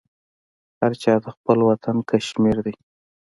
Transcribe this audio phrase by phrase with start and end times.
[0.81, 2.73] هرچاته خپل وطن کشمیردی